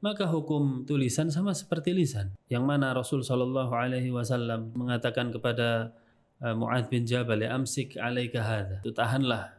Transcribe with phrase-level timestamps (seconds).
[0.00, 2.32] maka hukum tulisan sama seperti lisan.
[2.48, 5.92] Yang mana Rasul Shallallahu Alaihi Wasallam mengatakan kepada
[6.40, 9.56] uh, Muadz bin Jabal, "Amsik alaika hadza." Itu tahanlah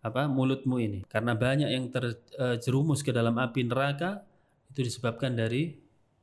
[0.00, 4.24] apa mulutmu ini karena banyak yang terjerumus ke dalam api neraka
[4.72, 5.76] itu disebabkan dari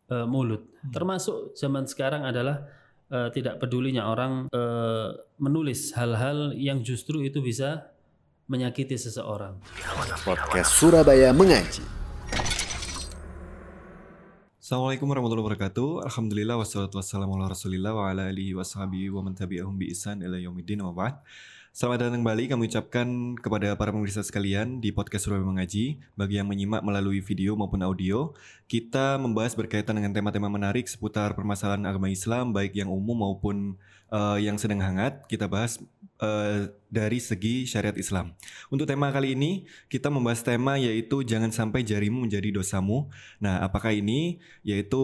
[0.09, 0.65] uh, mulut.
[0.81, 0.93] Hmm.
[0.93, 2.65] Termasuk zaman sekarang adalah
[3.11, 7.91] uh, tidak pedulinya orang uh, menulis hal-hal yang justru itu bisa
[8.47, 9.59] menyakiti seseorang.
[10.23, 12.06] Podcast Surabaya mengaji.
[14.67, 16.11] Assalamualaikum warahmatullahi wabarakatuh.
[16.11, 20.35] Alhamdulillah wassalatu wassalamu ala Rasulillah wa ala alihi washabihi wa man tabi'ahum bi ihsan ila
[20.35, 21.23] yaumiddin wa ba'd.
[21.77, 26.01] Selamat datang kembali kami ucapkan kepada para pemirsa sekalian di podcast Surabaya Mengaji.
[26.17, 28.33] Bagi yang menyimak melalui video maupun audio,
[28.65, 33.77] kita membahas berkaitan dengan tema-tema menarik seputar permasalahan agama Islam, baik yang umum maupun
[34.09, 35.21] uh, yang sedang hangat.
[35.29, 35.77] Kita bahas
[36.17, 38.33] uh, dari segi syariat Islam.
[38.73, 43.05] Untuk tema kali ini, kita membahas tema yaitu jangan sampai jarimu menjadi dosamu.
[43.37, 44.41] Nah, apakah ini?
[44.65, 44.97] Yaitu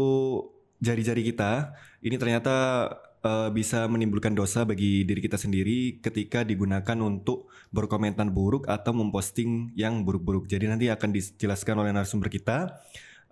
[0.81, 1.77] jari-jari kita.
[2.01, 2.89] Ini ternyata
[3.23, 9.73] uh, bisa menimbulkan dosa bagi diri kita sendiri ketika digunakan untuk berkomentar buruk atau memposting
[9.73, 10.45] yang buruk-buruk.
[10.45, 12.77] Jadi nanti akan dijelaskan oleh narasumber kita.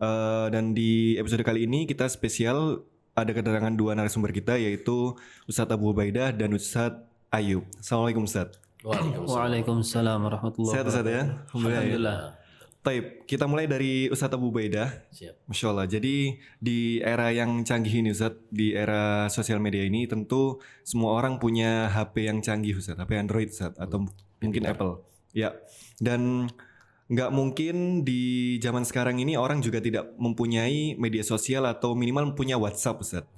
[0.01, 2.81] Uh, dan di episode kali ini kita spesial
[3.13, 5.13] ada kedatangan dua narasumber kita yaitu
[5.45, 7.67] Ustadz Abu Ubaidah dan Ustadz Ayub.
[7.77, 8.57] Assalamualaikum Ustadz.
[8.81, 9.29] Waalaikumsalam.
[9.29, 10.89] Waalaikumsalam warahmatullahi wabarakatuh.
[10.89, 11.23] Sehat Ustadz ya?
[11.53, 11.77] Alhamdulillah.
[11.77, 12.40] Alhamdulillah.
[12.81, 14.89] Taib, kita mulai dari Ustadz Abu Baidah.
[15.13, 15.45] Siap.
[15.45, 15.85] Masya Allah.
[15.85, 21.37] Jadi di era yang canggih ini Ustadz, di era sosial media ini tentu semua orang
[21.37, 24.41] punya HP yang canggih Ustadz, HP Android Ustadz, atau hmm.
[24.41, 24.97] mungkin Apple.
[25.29, 25.53] Ya.
[26.01, 26.49] Dan
[27.05, 32.57] nggak mungkin di zaman sekarang ini orang juga tidak mempunyai media sosial atau minimal punya
[32.57, 33.29] WhatsApp Ustadz.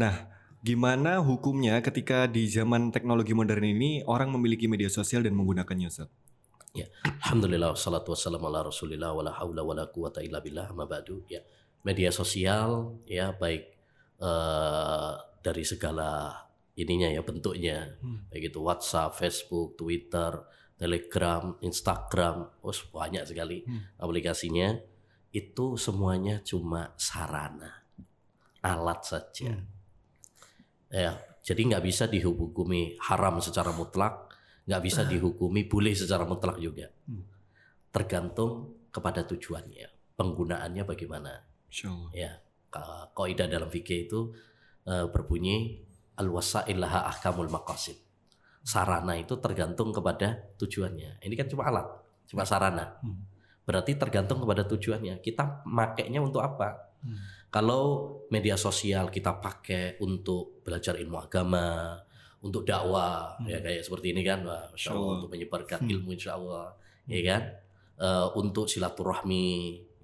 [0.00, 0.32] Nah,
[0.64, 6.27] gimana hukumnya ketika di zaman teknologi modern ini orang memiliki media sosial dan menggunakannya Ustadz?
[6.76, 6.84] Ya,
[7.24, 11.24] alhamdulillah wassalatu wassalamu ala Rasulillah wala haula wala quwata illa billah ma ba'du.
[11.26, 11.40] Ya,
[11.80, 13.72] media sosial ya baik
[14.20, 16.36] uh, dari segala
[16.76, 17.96] ininya ya bentuknya.
[18.04, 18.28] Hmm.
[18.28, 20.44] Baik itu WhatsApp, Facebook, Twitter,
[20.78, 23.98] Telegram, Instagram, oh banyak sekali hmm.
[23.98, 24.76] aplikasinya.
[25.28, 27.84] Itu semuanya cuma sarana,
[28.60, 29.56] alat saja.
[29.56, 29.66] Hmm.
[30.88, 34.27] Ya, jadi nggak bisa dihukumi haram secara mutlak
[34.68, 36.92] nggak bisa dihukumi boleh secara mutlak juga.
[37.08, 37.24] Hmm.
[37.88, 41.32] Tergantung kepada tujuannya, penggunaannya bagaimana.
[42.12, 42.36] Ya,
[43.16, 44.36] kaidah dalam fikih itu
[44.84, 45.80] uh, berbunyi
[46.20, 47.96] al wasailah ahkamul maqasid.
[48.60, 51.24] Sarana itu tergantung kepada tujuannya.
[51.24, 51.88] Ini kan cuma alat,
[52.28, 53.00] cuma sarana.
[53.00, 53.24] Hmm.
[53.64, 55.24] Berarti tergantung kepada tujuannya.
[55.24, 56.92] Kita makainya untuk apa?
[57.00, 57.16] Hmm.
[57.48, 61.96] Kalau media sosial kita pakai untuk belajar ilmu agama,
[62.38, 63.46] untuk dakwah hmm.
[63.50, 65.92] ya kayak seperti ini kan Wah, Masya Allah, untuk menyebarkan hmm.
[65.98, 67.10] ilmu Insya Allah hmm.
[67.10, 67.42] ya kan
[67.98, 69.50] uh, untuk silaturahmi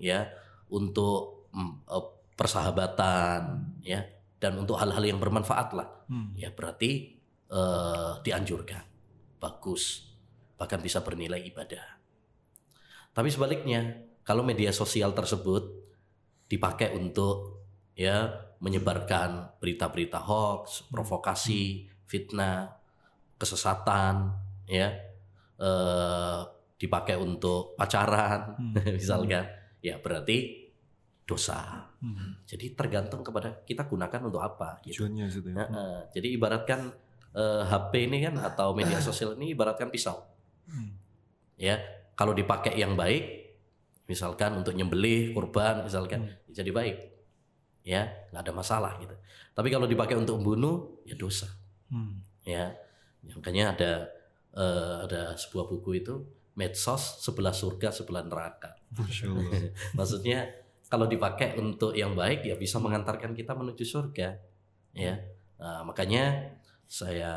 [0.03, 0.27] ya
[0.75, 3.87] untuk uh, persahabatan hmm.
[3.87, 4.03] ya
[4.43, 6.35] dan untuk hal-hal yang bermanfaat lah hmm.
[6.35, 7.15] ya berarti
[7.55, 8.83] uh, dianjurkan
[9.39, 10.11] bagus
[10.59, 11.87] bahkan bisa bernilai ibadah
[13.15, 15.71] tapi sebaliknya kalau media sosial tersebut
[16.51, 17.63] dipakai untuk
[17.95, 18.27] ya
[18.59, 22.71] menyebarkan berita-berita hoax, provokasi, fitnah,
[23.35, 24.31] kesesatan,
[24.71, 24.95] ya,
[25.59, 26.41] eh,
[26.79, 28.75] dipakai untuk pacaran, hmm.
[29.03, 29.43] misalkan,
[29.83, 30.71] ya berarti
[31.27, 31.91] dosa.
[31.99, 32.39] Hmm.
[32.47, 34.79] Jadi tergantung kepada kita gunakan untuk apa.
[34.85, 35.09] Gitu.
[35.09, 35.27] ya.
[35.51, 36.93] Nah, uh, jadi ibaratkan
[37.35, 40.21] eh, HP ini kan atau media sosial ini ibaratkan pisau.
[40.69, 40.93] Hmm.
[41.57, 41.81] Ya,
[42.15, 43.57] kalau dipakai yang baik,
[44.05, 46.53] misalkan untuk nyembelih kurban, misalkan hmm.
[46.53, 46.97] jadi baik,
[47.89, 49.17] ya nggak ada masalah gitu.
[49.57, 51.49] Tapi kalau dipakai untuk membunuh, ya dosa.
[51.89, 52.25] Hmm.
[52.45, 52.77] Ya,
[53.35, 53.93] makanya ada
[54.55, 56.25] uh, ada sebuah buku itu
[56.55, 58.79] medsos sebelah surga sebelah neraka.
[59.99, 60.47] Maksudnya
[60.87, 64.39] kalau dipakai untuk yang baik ya bisa mengantarkan kita menuju surga.
[64.95, 65.19] Ya,
[65.59, 66.55] nah, makanya
[66.87, 67.35] saya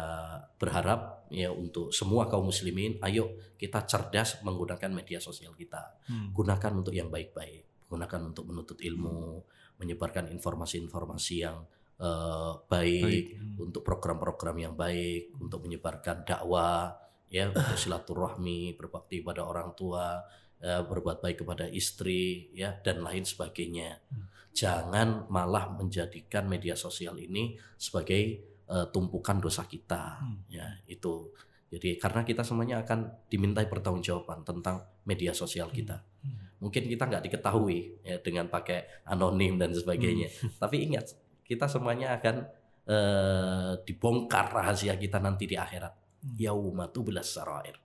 [0.61, 5.97] berharap ya untuk semua kaum muslimin, ayo kita cerdas menggunakan media sosial kita.
[6.05, 6.29] Hmm.
[6.35, 9.81] Gunakan untuk yang baik-baik, gunakan untuk menuntut ilmu, hmm.
[9.81, 11.65] menyebarkan informasi-informasi yang
[12.01, 13.25] uh, baik, baik.
[13.37, 13.65] Hmm.
[13.69, 16.93] untuk program-program yang baik, untuk menyebarkan dakwah,
[17.27, 20.21] ya untuk silaturahmi, berbakti pada orang tua,
[20.61, 23.99] ya, berbuat baik kepada istri, ya dan lain sebagainya.
[24.09, 24.25] Hmm.
[24.57, 30.39] Jangan malah menjadikan media sosial ini sebagai uh, tumpukan dosa kita, hmm.
[30.49, 31.29] ya itu.
[31.67, 35.99] Jadi karena kita semuanya akan dimintai pertanggungjawaban tentang media sosial kita.
[36.23, 36.63] Hmm.
[36.63, 40.31] Mungkin kita nggak diketahui ya dengan pakai anonim dan sebagainya.
[40.31, 40.55] Hmm.
[40.63, 42.35] Tapi ingat kita semuanya akan
[42.85, 45.93] uh, dibongkar rahasia kita nanti di akhirat.
[45.95, 46.35] Hmm.
[46.35, 47.79] Yaumatu bilas sarair.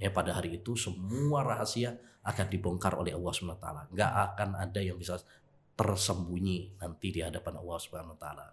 [0.00, 1.94] Ya pada hari itu semua rahasia
[2.24, 3.82] akan dibongkar oleh Allah Subhanahu wa taala.
[3.92, 5.20] Enggak akan ada yang bisa
[5.76, 8.46] tersembunyi nanti di hadapan Allah Subhanahu wa taala.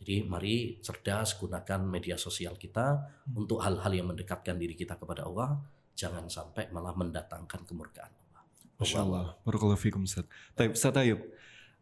[0.00, 3.04] Jadi mari cerdas gunakan media sosial kita
[3.36, 5.60] untuk hal-hal yang mendekatkan diri kita kepada Allah,
[5.92, 8.42] jangan sampai malah mendatangkan kemurkaan Allah.
[8.80, 9.36] Masya Allah.
[9.44, 10.24] Barakallahu fikum Ustaz.
[10.56, 11.20] Taib, Ustaz Ayub.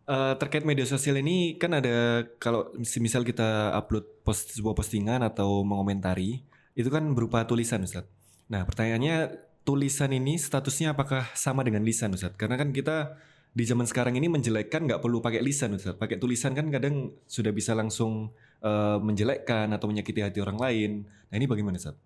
[0.06, 5.62] Eh, terkait media sosial ini kan ada kalau misal kita upload post sebuah postingan atau
[5.66, 6.42] mengomentari
[6.78, 8.06] itu kan berupa tulisan Ustaz.
[8.48, 9.34] Nah pertanyaannya
[9.66, 12.38] tulisan ini statusnya apakah sama dengan lisan Ustaz?
[12.38, 13.18] Karena kan kita
[13.56, 15.96] di zaman sekarang ini menjelekkan nggak perlu pakai lisan Ustaz.
[15.96, 18.30] Pakai tulisan kan kadang sudah bisa langsung
[18.62, 20.90] eh, menjelekkan atau menyakiti hati orang lain.
[21.32, 21.96] Nah ini bagaimana Ustaz?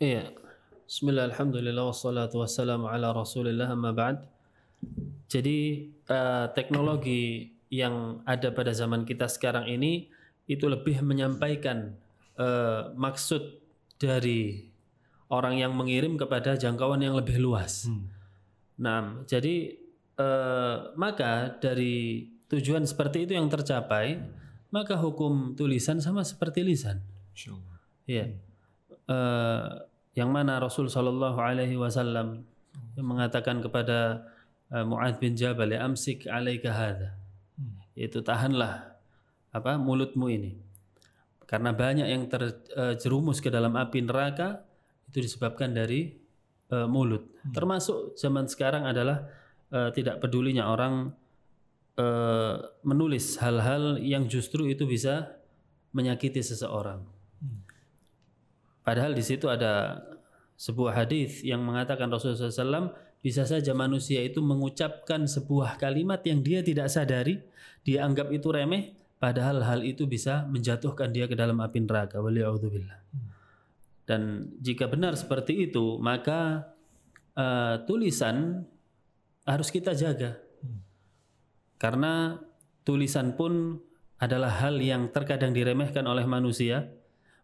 [0.00, 0.32] Iya.
[0.90, 4.26] Bismillah, alhamdulillah, wassalatu wassalamu ala rasulillah, amma ba'd.
[5.30, 10.10] Jadi eh, teknologi yang ada pada zaman kita sekarang ini
[10.50, 11.94] itu lebih menyampaikan
[12.34, 13.62] eh, maksud
[14.00, 14.66] dari
[15.30, 17.86] orang yang mengirim kepada jangkauan yang lebih luas.
[18.80, 19.78] Nah, jadi
[20.18, 24.18] eh, maka dari tujuan seperti itu yang tercapai,
[24.74, 26.98] maka hukum tulisan sama seperti lisan.
[27.30, 27.78] Masya Allah.
[28.10, 28.26] Iya.
[29.06, 29.66] Eh,
[30.18, 32.42] yang mana Rasul Shallallahu Alaihi Wasallam
[32.98, 34.39] yang mengatakan kepada uh,
[34.70, 37.18] Muadz bin Jabal, "Ya amsik alaika hadha."
[37.98, 38.90] Yaitu tahanlah
[39.50, 40.54] apa mulutmu ini.
[41.50, 44.62] Karena banyak yang terjerumus ke dalam api neraka
[45.10, 46.14] itu disebabkan dari
[46.70, 47.26] eh, mulut.
[47.50, 49.26] Termasuk zaman sekarang adalah
[49.74, 51.10] eh, tidak pedulinya orang
[51.98, 52.54] eh,
[52.86, 55.34] menulis hal-hal yang justru itu bisa
[55.90, 57.02] menyakiti seseorang.
[58.86, 59.98] Padahal di situ ada
[60.54, 66.64] sebuah hadis yang mengatakan Rasulullah SAW bisa saja manusia itu mengucapkan sebuah kalimat yang dia
[66.64, 67.40] tidak sadari,
[67.84, 72.16] dia anggap itu remeh, padahal hal itu bisa menjatuhkan dia ke dalam api neraka.
[72.20, 72.98] Waliyahudzubillah.
[74.08, 76.72] Dan jika benar seperti itu, maka
[77.36, 78.64] eh, tulisan
[79.44, 80.40] harus kita jaga.
[81.80, 82.40] Karena
[82.82, 83.80] tulisan pun
[84.20, 86.92] adalah hal yang terkadang diremehkan oleh manusia,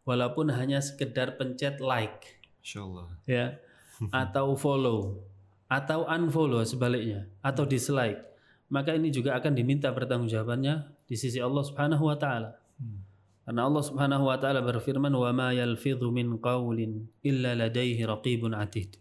[0.07, 3.09] walaupun hanya sekedar pencet like Masya Allah.
[3.27, 3.47] ya
[4.15, 5.21] atau follow
[5.67, 8.23] atau unfollow sebaliknya atau dislike.
[8.67, 12.59] Maka ini juga akan diminta pertanggungjawabannya di sisi Allah Subhanahu wa taala.
[13.47, 18.99] Karena Allah Subhanahu wa taala berfirman wa ma yalfidhu min qaulin illa ladaihi raqibun atid.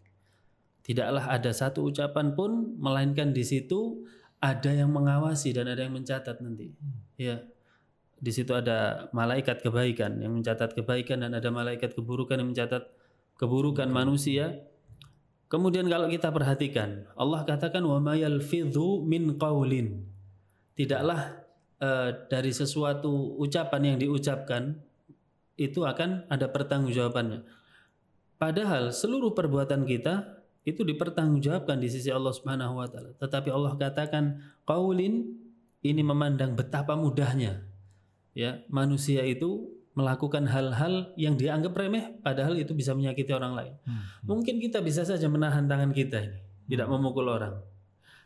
[0.85, 4.05] Tidaklah ada satu ucapan pun melainkan di situ
[4.37, 6.69] ada yang mengawasi dan ada yang mencatat nanti.
[7.17, 7.41] Ya.
[8.21, 12.85] Di situ ada malaikat kebaikan yang mencatat kebaikan dan ada malaikat keburukan yang mencatat
[13.41, 14.61] keburukan manusia.
[15.55, 20.03] Kemudian kalau kita perhatikan, Allah katakan wa ma yalfidhu min qaulin.
[20.75, 21.47] Tidaklah
[21.79, 24.75] eh, dari sesuatu ucapan yang diucapkan
[25.55, 27.47] itu akan ada pertanggungjawabannya.
[28.35, 33.15] Padahal seluruh perbuatan kita itu dipertanggungjawabkan di sisi Allah Subhanahu wa taala.
[33.15, 35.39] Tetapi Allah katakan qaulin
[35.87, 37.63] ini memandang betapa mudahnya
[38.35, 43.73] ya manusia itu melakukan hal-hal yang dianggap remeh padahal itu bisa menyakiti orang lain.
[44.27, 47.55] Mungkin kita bisa saja menahan tangan kita ini, tidak memukul orang.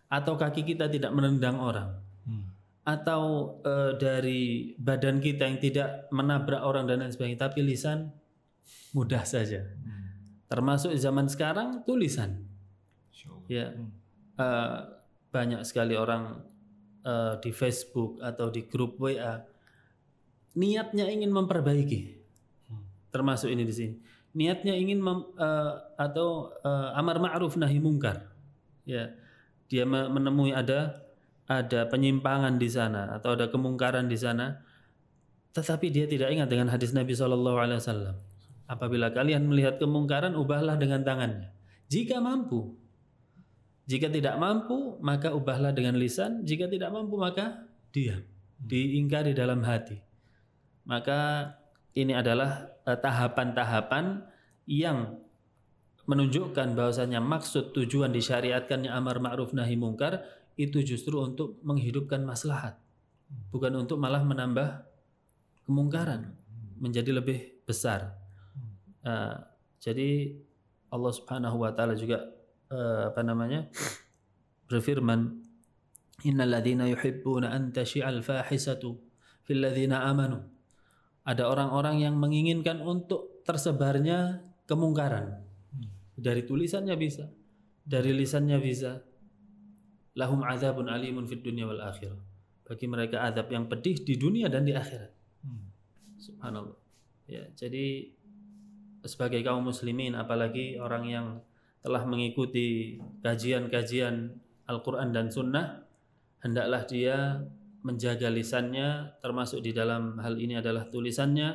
[0.10, 1.94] Atau kaki kita tidak menendang orang.
[2.82, 3.22] Atau
[3.62, 8.10] eh, dari badan kita yang tidak menabrak orang dan lain sebagainya, tapi lisan
[8.98, 9.62] mudah saja.
[10.50, 12.50] Termasuk zaman sekarang tulisan.
[13.30, 13.46] Allah.
[13.46, 13.68] Ya.
[14.42, 14.78] eh,
[15.30, 16.42] banyak sekali orang
[17.06, 19.46] eh, di Facebook atau di grup WA
[20.58, 22.18] niatnya ingin memperbaiki.
[23.10, 23.96] Termasuk ini di sini.
[24.38, 28.30] Niatnya ingin mem- eh, atau eh, amar ma'ruf nahi mungkar.
[28.86, 29.14] Ya.
[29.70, 31.06] Dia me- menemui ada
[31.50, 34.62] ada penyimpangan di sana atau ada kemungkaran di sana
[35.50, 38.16] tetapi dia tidak ingat dengan hadis Nabi Shallallahu alaihi wasallam.
[38.70, 41.50] Apabila kalian melihat kemungkaran ubahlah dengan tangannya.
[41.90, 42.78] Jika mampu.
[43.90, 48.22] Jika tidak mampu maka ubahlah dengan lisan, jika tidak mampu maka diam.
[48.62, 50.09] Diingkari dalam hati
[50.90, 51.54] maka
[51.94, 54.26] ini adalah eh, tahapan-tahapan
[54.66, 55.22] yang
[56.10, 60.26] menunjukkan bahwasanya maksud tujuan disyariatkannya amar ma'ruf nahi mungkar
[60.58, 62.82] itu justru untuk menghidupkan maslahat.
[63.54, 64.90] Bukan untuk malah menambah
[65.70, 66.34] kemungkaran
[66.82, 68.18] menjadi lebih besar.
[69.06, 69.38] Eh,
[69.78, 70.34] jadi
[70.90, 72.26] Allah Subhanahu wa taala juga
[72.74, 73.70] eh, apa namanya
[74.66, 75.46] berfirman
[76.26, 78.98] innal ladzina yuhibbuna an tashi'al fahisatu
[79.46, 80.59] fil ladzina amanu
[81.30, 85.46] ada orang-orang yang menginginkan untuk tersebarnya kemungkaran.
[86.18, 87.30] Dari tulisannya bisa,
[87.86, 89.06] dari lisannya bisa.
[90.18, 92.18] Lahum azabun alimun fid dunya wal akhirah.
[92.66, 95.14] Bagi mereka azab yang pedih di dunia dan di akhirat.
[96.18, 96.76] Subhanallah.
[97.30, 98.10] Ya, jadi
[99.06, 101.28] sebagai kaum muslimin apalagi orang yang
[101.86, 104.34] telah mengikuti kajian-kajian
[104.66, 105.86] Al-Quran dan Sunnah,
[106.42, 107.46] hendaklah dia
[107.82, 111.50] menjaga lisannya, termasuk di dalam hal ini adalah tulisannya,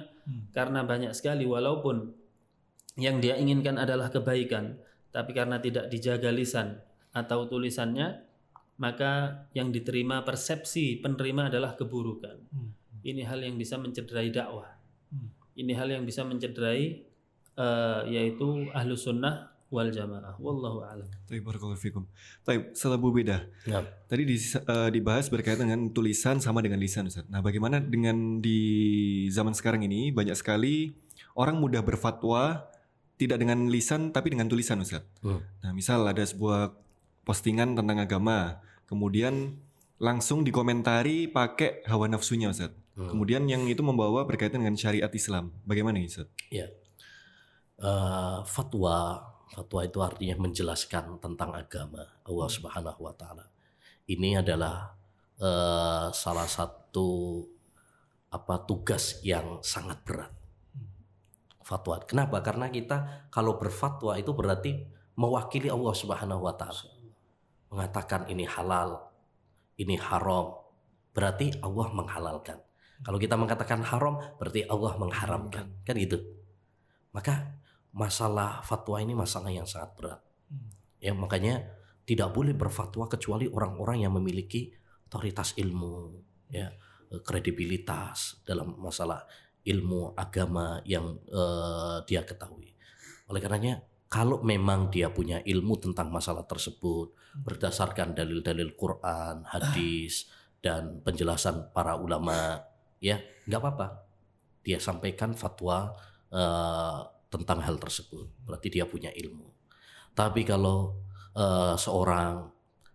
[0.57, 2.11] karena banyak sekali walaupun
[2.97, 4.79] yang dia inginkan adalah kebaikan,
[5.15, 6.81] tapi karena tidak dijaga lisan
[7.15, 8.25] atau tulisannya,
[8.83, 12.43] maka yang diterima persepsi penerima adalah keburukan.
[13.05, 14.67] Ini hal yang bisa mencederai dakwah.
[15.55, 17.07] Ini hal yang bisa mencederai
[17.55, 20.39] uh, yaitu ahlu sunnah wal jamaah.
[20.39, 21.09] Wallahu a'lam.
[21.27, 22.07] Baik, barakallahu fikum.
[22.47, 23.43] Baik, setelah Bu Beda.
[23.67, 23.83] Ya.
[24.07, 27.27] Tadi di, eh, dibahas berkaitan dengan tulisan sama dengan lisan Ustaz.
[27.27, 30.95] Nah, bagaimana dengan di zaman sekarang ini banyak sekali
[31.35, 32.71] orang mudah berfatwa
[33.19, 35.03] tidak dengan lisan tapi dengan tulisan Ustaz.
[35.27, 35.43] Hmm.
[35.67, 36.71] Nah, misal ada sebuah
[37.27, 39.59] postingan tentang agama, kemudian
[39.99, 42.71] langsung dikomentari pakai hawa nafsunya Ustaz.
[42.95, 43.11] Hmm.
[43.11, 45.51] Kemudian yang itu membawa berkaitan dengan syariat Islam.
[45.67, 46.31] Bagaimana Ustaz?
[46.55, 46.71] Ya.
[47.75, 49.19] Eh, fatwa,
[49.51, 53.47] fatwa itu artinya menjelaskan tentang agama Allah Subhanahu wa taala.
[54.09, 54.93] Ini adalah
[55.41, 57.41] eh, salah satu
[58.35, 60.33] apa tugas yang sangat berat.
[61.65, 61.97] Fatwa.
[62.05, 62.45] Kenapa?
[62.45, 64.85] Karena kita kalau berfatwa itu berarti
[65.17, 66.93] mewakili Allah Subhanahu wa taala.
[67.73, 69.01] Mengatakan ini halal,
[69.81, 70.61] ini haram.
[71.15, 72.59] Berarti Allah menghalalkan.
[73.07, 75.71] Kalau kita mengatakan haram, berarti Allah mengharamkan.
[75.87, 76.19] Kan gitu.
[77.15, 77.55] Maka
[77.95, 80.21] masalah fatwa ini masalah yang sangat berat.
[80.99, 81.63] Ya makanya
[82.05, 84.75] tidak boleh berfatwa kecuali orang-orang yang memiliki
[85.07, 86.19] otoritas ilmu,
[86.51, 86.75] ya
[87.23, 89.23] kredibilitas dalam masalah
[89.63, 92.75] ilmu agama yang eh, dia ketahui.
[93.31, 101.03] Oleh karenanya kalau memang dia punya ilmu tentang masalah tersebut berdasarkan dalil-dalil Quran, hadis dan
[101.03, 102.59] penjelasan para ulama,
[102.99, 103.89] ya nggak apa-apa.
[104.67, 105.95] Dia sampaikan fatwa
[106.35, 107.01] eh,
[107.35, 108.31] tentang hal tersebut.
[108.47, 109.51] Berarti dia punya ilmu.
[110.15, 110.95] Tapi kalau
[111.35, 112.47] eh, seorang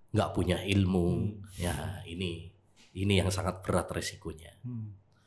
[0.10, 2.48] nggak punya ilmu, ya ini
[2.96, 4.55] ini yang sangat berat resikonya.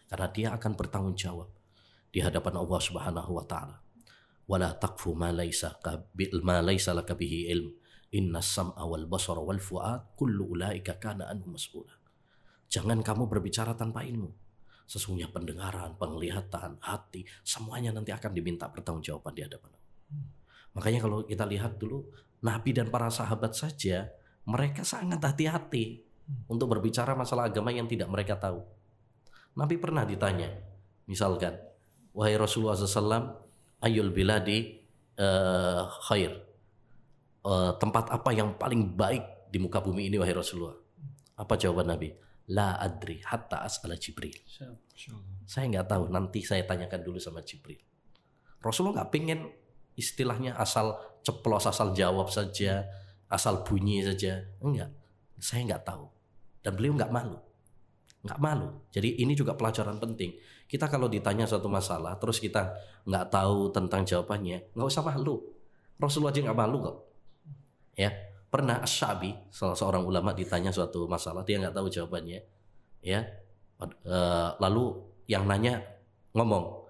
[0.09, 1.49] Karena dia akan bertanggung jawab
[2.12, 3.81] di hadapan Allah Subhanahu wa taala.
[4.45, 5.78] Wala taqfu ma laisa
[6.45, 7.73] ma laisa laka bihi ilm.
[8.12, 11.97] Inna sam'a wal basara wal fu'ad kullu ulaika kana anhu mas'ula.
[12.69, 14.42] Jangan kamu berbicara tanpa ilmu.
[14.93, 19.93] Sesungguhnya pendengaran, penglihatan, hati, semuanya nanti akan diminta pertanggungjawaban di hadapan Allah.
[20.77, 22.05] Makanya kalau kita lihat dulu
[22.45, 24.13] Nabi dan para sahabat saja
[24.45, 26.05] mereka sangat hati-hati
[26.45, 28.61] untuk berbicara masalah agama yang tidak mereka tahu.
[29.57, 30.53] Nabi pernah ditanya,
[31.09, 31.57] misalkan,
[32.13, 33.41] wahai Rasulullah SAW,
[33.81, 34.85] ayul biladi
[35.17, 36.53] eh, khair,
[37.43, 40.79] Eh, tempat apa yang paling baik di muka bumi ini wahai Rasulullah?
[41.35, 42.15] Apa jawaban Nabi?
[42.51, 44.35] La adri hatta as'ala Jibril.
[45.47, 47.79] Saya nggak tahu, nanti saya tanyakan dulu sama Jibril.
[48.59, 49.51] Rasulullah nggak pengen
[49.95, 52.87] istilahnya asal ceplos, asal jawab saja,
[53.31, 54.43] asal bunyi saja.
[54.59, 54.91] Enggak,
[55.39, 56.07] saya nggak tahu.
[56.63, 57.39] Dan beliau nggak malu.
[58.23, 58.69] Nggak malu.
[58.95, 60.39] Jadi ini juga pelajaran penting.
[60.71, 62.75] Kita kalau ditanya suatu masalah, terus kita
[63.07, 65.43] nggak tahu tentang jawabannya, nggak usah malu.
[65.99, 66.97] Rasulullah aja nggak malu kok.
[67.99, 68.09] Ya,
[68.53, 72.45] pernah Asyabi, salah seorang ulama ditanya suatu masalah, dia nggak tahu jawabannya.
[73.01, 73.25] Ya,
[73.87, 74.95] Eh, lalu
[75.27, 75.83] yang nanya
[76.37, 76.87] ngomong,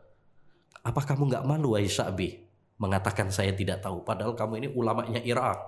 [0.83, 2.43] apa kamu nggak malu wahai Syabi
[2.77, 5.59] mengatakan saya tidak tahu padahal kamu ini ulamanya Irak.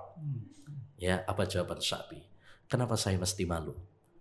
[0.98, 2.20] Ya, apa jawaban Syabi?
[2.66, 3.72] Kenapa saya mesti malu?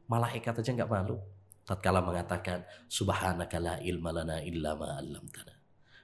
[0.08, 1.18] Malaikat aja nggak malu.
[1.64, 5.56] Tatkala mengatakan subhanaka la ilma lana illa ma 'allamtana.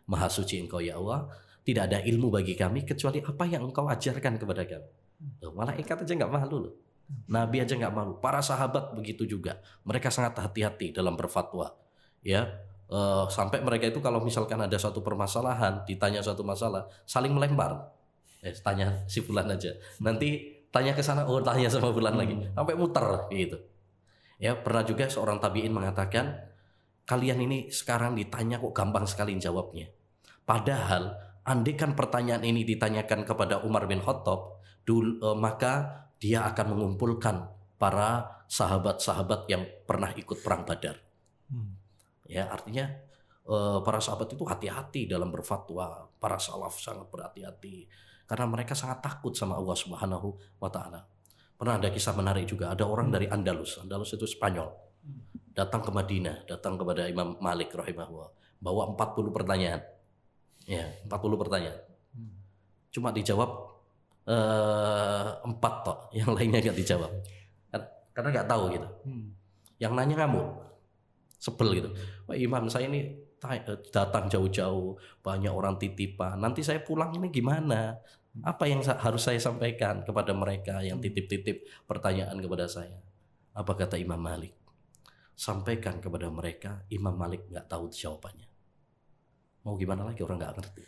[0.10, 1.28] Maha suci engkau ya Allah,
[1.68, 4.90] tidak ada ilmu bagi kami kecuali apa yang engkau ajarkan kepada kami.
[5.44, 6.74] Loh, malaikat aja nggak malu loh.
[7.28, 8.14] Nabi aja nggak malu.
[8.22, 9.60] Para sahabat begitu juga.
[9.84, 11.76] Mereka sangat hati-hati dalam berfatwa.
[12.24, 12.48] Ya,
[12.88, 17.92] eh, sampai mereka itu kalau misalkan ada suatu permasalahan, ditanya suatu masalah, saling melempar.
[18.40, 19.76] Eh, tanya si Fulan aja.
[20.00, 22.36] Nanti tanya ke sana, oh tanya sama Fulan lagi.
[22.56, 23.58] Sampai muter gitu.
[24.40, 26.48] Ya, pernah juga seorang tabiin mengatakan,
[27.04, 29.92] kalian ini sekarang ditanya kok gampang sekali jawabnya.
[30.48, 37.50] Padahal, andikan pertanyaan ini ditanyakan kepada Umar bin Khattab, eh, maka dia akan mengumpulkan
[37.82, 41.01] para sahabat-sahabat yang pernah ikut perang Badar.
[42.29, 42.86] Ya, artinya
[43.50, 46.06] eh, para sahabat itu hati-hati dalam berfatwa.
[46.22, 47.89] Para salaf sangat berhati-hati
[48.29, 51.01] karena mereka sangat takut sama Allah Subhanahu wa taala.
[51.58, 53.82] Pernah ada kisah menarik juga, ada orang dari Andalus.
[53.82, 54.70] Andalus itu Spanyol.
[55.51, 58.29] Datang ke Madinah, datang kepada Imam Malik rahimahullah,
[58.62, 59.82] bawa 40 pertanyaan.
[60.70, 61.80] Ya, 40 pertanyaan.
[62.94, 63.50] Cuma dijawab
[64.30, 67.12] eh, empat tok, yang lainnya nggak dijawab.
[67.74, 68.88] Kan- Karena nggak tahu gitu.
[69.82, 70.42] Yang nanya kamu,
[71.40, 71.90] sebel gitu.
[72.30, 74.94] Wah Imam saya ini eh, datang jauh-jauh,
[75.26, 76.38] banyak orang titipan.
[76.38, 77.98] Nanti saya pulang ini gimana?
[78.46, 83.02] Apa yang harus saya sampaikan kepada mereka yang titip-titip pertanyaan kepada saya?
[83.58, 84.54] Apa kata Imam Malik?
[85.34, 88.46] Sampaikan kepada mereka, Imam Malik nggak tahu jawabannya.
[89.66, 90.84] Mau gimana lagi orang nggak ngerti.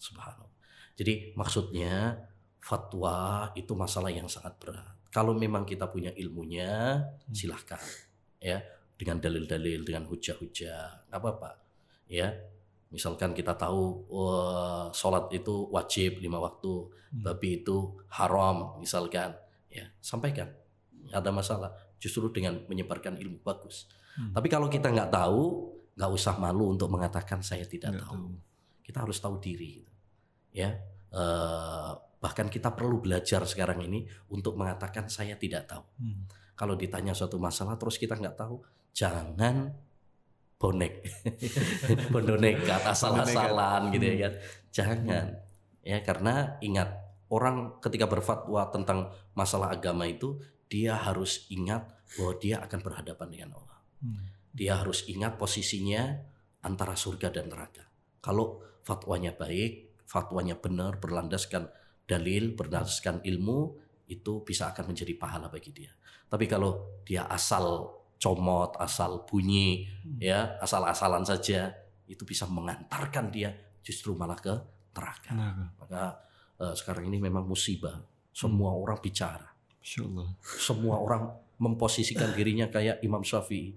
[0.00, 0.50] Subhanallah.
[0.96, 2.16] Jadi maksudnya
[2.60, 4.96] fatwa itu masalah yang sangat berat.
[5.10, 7.02] Kalau memang kita punya ilmunya,
[7.34, 7.82] silahkan
[8.38, 8.62] ya
[8.94, 11.50] dengan dalil-dalil, dengan hujah-hujah, nggak apa-apa.
[12.06, 12.36] Ya,
[12.92, 19.34] misalkan kita tahu wah, sholat itu wajib lima waktu, babi itu haram, misalkan,
[19.72, 20.52] ya sampaikan.
[21.10, 21.74] Ada masalah.
[21.98, 23.90] Justru dengan menyebarkan ilmu bagus.
[24.14, 24.30] Hmm.
[24.36, 28.32] Tapi kalau kita nggak tahu, nggak usah malu untuk mengatakan saya tidak Nggak tahu.
[28.80, 29.84] Kita harus tahu diri,
[30.56, 30.72] ya.
[31.12, 35.84] Eh, bahkan kita perlu belajar sekarang ini untuk mengatakan saya tidak tahu.
[36.00, 36.24] Hmm.
[36.56, 38.64] Kalau ditanya suatu masalah terus kita nggak tahu,
[38.96, 39.76] jangan
[40.56, 41.04] bonek,
[42.12, 44.34] bondonekat, asal-asalan gitu ya kan.
[44.72, 45.24] Jangan,
[45.84, 46.88] ya karena ingat
[47.28, 50.40] orang ketika berfatwa tentang masalah agama itu
[50.72, 51.84] dia harus ingat
[52.16, 53.78] bahwa dia akan berhadapan dengan Allah.
[54.00, 54.39] Hmm.
[54.50, 56.18] Dia harus ingat posisinya
[56.66, 57.86] antara surga dan neraka.
[58.20, 61.70] Kalau fatwanya baik, fatwanya benar, berlandaskan
[62.04, 63.78] dalil, berlandaskan ilmu,
[64.10, 65.94] itu bisa akan menjadi pahala bagi dia.
[66.26, 69.86] Tapi kalau dia asal comot, asal bunyi,
[70.18, 71.70] ya asal-asalan saja,
[72.10, 74.52] itu bisa mengantarkan dia justru malah ke
[74.92, 75.30] neraka.
[75.32, 75.66] Neraka.
[75.78, 76.02] Maka
[76.58, 78.02] eh, sekarang ini memang musibah.
[78.30, 79.50] Semua orang bicara,
[80.58, 83.76] semua orang memposisikan dirinya kayak Imam Syafi'i,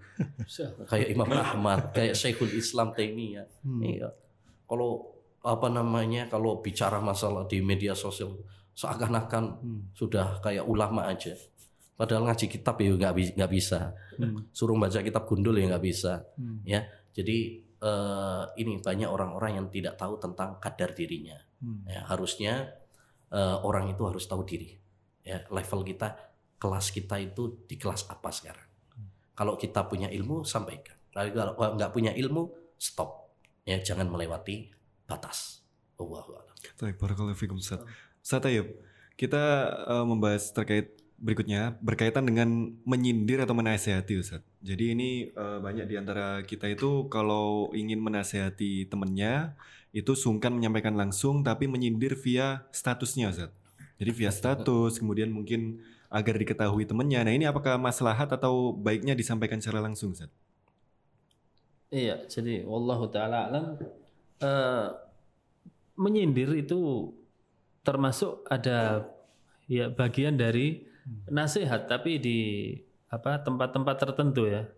[0.88, 3.44] kayak Imam Ahmad, kayak Syekhul Islam Taimiyah.
[3.84, 4.16] Iya.
[4.64, 5.12] Kalau
[5.44, 8.40] apa namanya kalau bicara masalah di media sosial
[8.74, 9.60] seakan-akan
[9.92, 11.36] sudah kayak ulama aja.
[11.94, 13.94] Padahal ngaji kitab ya nggak nggak bisa.
[14.56, 16.24] Suruh baca kitab gundul ya nggak bisa.
[16.64, 16.88] Ya.
[17.14, 21.38] Jadi eh, ini banyak orang-orang yang tidak tahu tentang kadar dirinya.
[21.62, 21.86] Hmm.
[21.86, 22.74] Ya, harusnya
[23.30, 24.74] eh, orang itu harus tahu diri.
[25.24, 26.33] Ya, level kita,
[26.64, 28.64] kelas kita itu di kelas apa sekarang.
[29.36, 30.96] Kalau kita punya ilmu sampaikan.
[31.12, 33.36] Tapi kalau nggak punya ilmu stop.
[33.68, 34.72] Ya, jangan melewati
[35.04, 35.60] batas.
[36.00, 36.56] Wallahu a'lam.
[36.80, 37.84] Baik, barakallahu fikum Ustaz.
[38.24, 38.80] Ustaz Tayyib,
[39.20, 39.44] kita
[39.84, 44.44] eh, membahas terkait berikutnya berkaitan dengan menyindir atau menasehati Ustaz.
[44.64, 49.60] Jadi ini eh, banyak di antara kita itu kalau ingin menasehati temennya
[49.94, 53.52] itu sungkan menyampaikan langsung tapi menyindir via statusnya Ustaz.
[54.00, 55.80] Jadi via status kemudian mungkin
[56.14, 57.26] agar diketahui temennya.
[57.26, 60.30] Nah ini apakah maslahat atau baiknya disampaikan secara langsung Ustaz?
[61.90, 63.66] Iya, jadi wallahu taala alam
[64.42, 64.88] eh,
[65.98, 67.10] menyindir itu
[67.82, 69.10] termasuk ada
[69.66, 70.86] ya bagian dari
[71.30, 72.40] nasihat tapi di
[73.10, 74.70] apa tempat-tempat tertentu ya.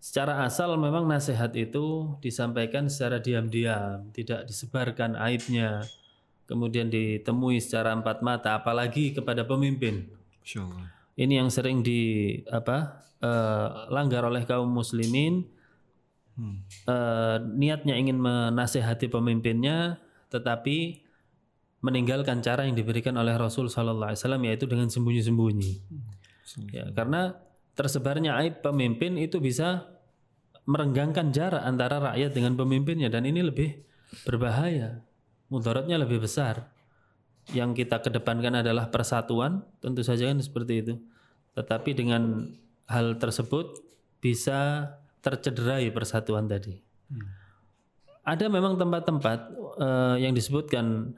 [0.00, 5.84] Secara asal memang nasihat itu disampaikan secara diam-diam, tidak disebarkan aibnya.
[6.48, 10.19] Kemudian ditemui secara empat mata apalagi kepada pemimpin.
[11.20, 15.46] Ini yang sering di apa eh, langgar oleh kaum muslimin.
[16.30, 16.64] Hmm.
[16.88, 20.00] eh, niatnya ingin menasehati pemimpinnya
[20.30, 21.04] tetapi
[21.84, 25.72] meninggalkan cara yang diberikan oleh Rasul Sallallahu Alaihi Wasallam yaitu dengan sembunyi-sembunyi.
[26.70, 27.36] Ya karena
[27.74, 29.90] tersebarnya aib pemimpin itu bisa
[30.64, 33.80] merenggangkan jarak antara rakyat dengan pemimpinnya dan ini lebih
[34.24, 35.02] berbahaya.
[35.50, 36.70] Mudaratnya lebih besar
[37.50, 40.94] yang kita kedepankan adalah persatuan tentu saja kan seperti itu.
[41.56, 42.52] Tetapi dengan
[42.86, 43.82] hal tersebut
[44.22, 44.92] bisa
[45.24, 46.78] tercederai persatuan tadi.
[48.22, 49.38] Ada memang tempat-tempat
[49.80, 51.16] eh, yang disebutkan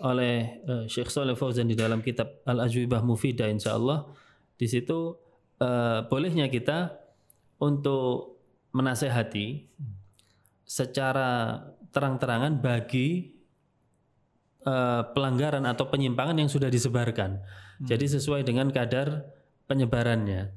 [0.00, 4.08] oleh eh, Syekh Saleh Fauzan di dalam kitab Al-Ajwibah Mufidah insya Allah.
[4.56, 5.16] Di situ
[5.60, 6.96] eh, bolehnya kita
[7.60, 8.40] untuk
[8.72, 9.68] menasehati
[10.66, 11.62] secara
[11.94, 13.35] terang-terangan bagi
[14.66, 17.38] eh, pelanggaran atau penyimpangan yang sudah disebarkan.
[17.76, 19.28] Jadi sesuai dengan kadar
[19.68, 20.48] penyebarannya.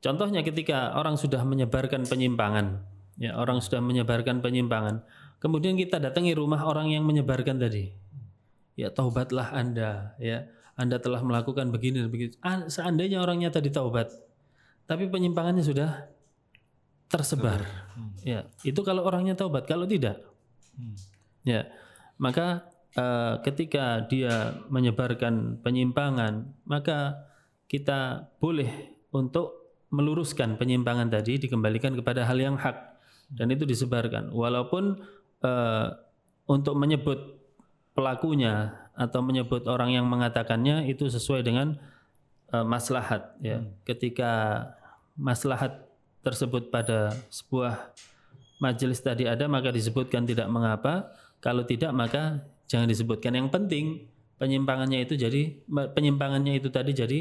[0.00, 2.80] Contohnya ketika orang sudah menyebarkan penyimpangan,
[3.20, 5.04] ya orang sudah menyebarkan penyimpangan,
[5.36, 7.92] kemudian kita datangi rumah orang yang menyebarkan tadi.
[8.80, 10.48] Ya taubatlah Anda, ya.
[10.80, 12.40] Anda telah melakukan begini dan begitu.
[12.40, 14.08] Ah, Seandainya orangnya tadi taubat,
[14.88, 16.08] tapi penyimpangannya sudah
[17.12, 17.60] tersebar.
[18.24, 20.24] Ya, itu kalau orangnya taubat, kalau tidak
[21.44, 21.68] Ya,
[22.20, 27.26] maka eh, ketika dia menyebarkan penyimpangan, maka
[27.70, 28.70] kita boleh
[29.14, 32.98] untuk meluruskan penyimpangan tadi dikembalikan kepada hal yang hak
[33.34, 34.30] dan itu disebarkan.
[34.30, 34.98] Walaupun
[35.42, 35.86] eh,
[36.50, 37.38] untuk menyebut
[37.94, 41.78] pelakunya atau menyebut orang yang mengatakannya itu sesuai dengan
[42.54, 43.66] eh, maslahat ya.
[43.86, 44.64] Ketika
[45.18, 47.92] maslahat tersebut pada sebuah
[48.60, 51.08] majelis tadi ada maka disebutkan tidak mengapa
[51.40, 54.06] kalau tidak maka jangan disebutkan yang penting
[54.38, 57.18] penyimpangannya itu jadi penyimpangannya itu tadi jadi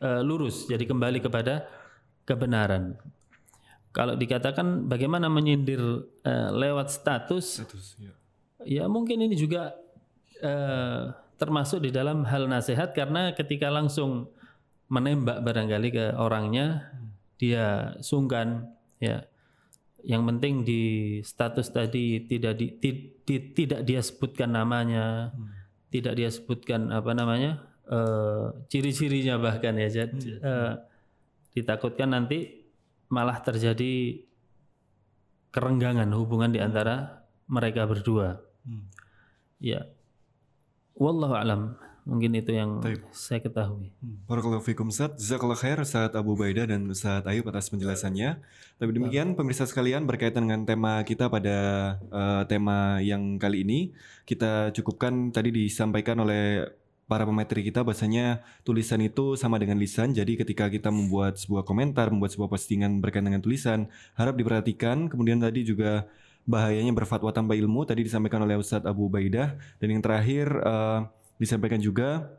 [0.00, 1.68] eh, lurus, jadi kembali kepada
[2.24, 2.96] kebenaran.
[3.92, 5.78] Kalau dikatakan bagaimana menyindir
[6.24, 8.12] eh, lewat status, Status, ya.
[8.64, 9.76] ya mungkin ini juga
[10.40, 14.32] eh, termasuk di dalam hal nasihat karena ketika langsung
[14.90, 16.90] menembak barangkali ke orangnya,
[17.38, 19.22] dia sungkan, ya.
[20.04, 20.82] Yang penting di
[21.20, 25.34] status tadi tidak di, ti- ti- tidak dia sebutkan namanya,
[25.92, 29.88] tidak dia sebutkan apa namanya eh, ciri-cirinya bahkan ya.
[29.90, 30.72] Jadi eh,
[31.52, 32.64] ditakutkan nanti
[33.10, 34.22] malah terjadi
[35.50, 38.38] kerenggangan hubungan di antara mereka berdua.
[38.62, 38.86] Hmm.
[39.58, 39.90] Ya.
[40.94, 41.74] Wallahu alam.
[42.10, 43.06] Mungkin itu yang Baik.
[43.14, 43.94] saya ketahui.
[44.02, 44.18] Hmm.
[44.26, 45.14] Barakallahu fikum Ustaz.
[45.14, 48.42] Jazakallah khair Ustaz Abu Baidah dan Ustaz Ayub atas penjelasannya.
[48.82, 51.58] Tapi demikian pemirsa sekalian berkaitan dengan tema kita pada
[52.02, 53.80] eh, tema yang kali ini
[54.26, 56.66] kita cukupkan tadi disampaikan oleh
[57.06, 60.10] para pemateri kita bahasanya tulisan itu sama dengan lisan.
[60.10, 63.86] Jadi ketika kita membuat sebuah komentar, membuat sebuah postingan berkaitan dengan tulisan,
[64.18, 65.06] harap diperhatikan.
[65.06, 66.10] Kemudian tadi juga
[66.42, 71.00] bahayanya berfatwa tanpa ilmu tadi disampaikan oleh Ustadz Abu Baidah dan yang terakhir eh,
[71.40, 72.36] disampaikan juga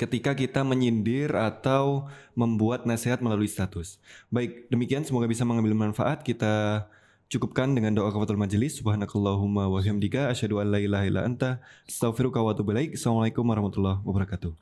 [0.00, 4.00] ketika kita menyindir atau membuat nasihat melalui status.
[4.32, 6.24] Baik, demikian semoga bisa mengambil manfaat.
[6.24, 6.88] Kita
[7.28, 8.80] cukupkan dengan doa kafatul majelis.
[8.80, 12.96] Subhanakallahumma wa bihamdika asyhadu an la ilaha illa anta astaghfiruka wa atubu ilaik.
[12.96, 14.56] Assalamualaikum warahmatullahi wabarakatuh.